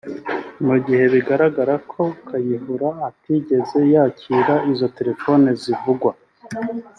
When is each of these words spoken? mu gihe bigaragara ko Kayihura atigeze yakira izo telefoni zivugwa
mu 0.65 0.75
gihe 0.85 1.05
bigaragara 1.13 1.73
ko 1.91 2.01
Kayihura 2.27 2.89
atigeze 3.09 3.79
yakira 3.93 4.55
izo 4.71 4.87
telefoni 4.97 5.49
zivugwa 5.61 6.11